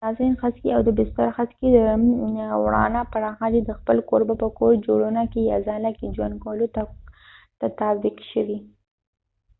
د 0.01 0.03
اساسین 0.05 0.33
خسکې 0.41 0.69
او 0.77 0.81
د 0.87 0.89
بستر 0.97 1.27
خسکې 1.37 1.67
دوانړه 1.73 3.01
پراخه 3.13 3.47
دي 3.53 3.61
د 3.63 3.71
خپل 3.79 3.97
کوربه 4.09 4.35
په 4.43 4.47
کور 4.57 4.71
جوړونه 4.87 5.21
کې 5.31 5.41
یا 5.51 5.57
ځاله 5.67 5.91
کې 5.97 6.13
ژوند 6.15 6.33
کولو 6.43 6.65
تطابق 7.61 8.15
شوي 8.31 8.59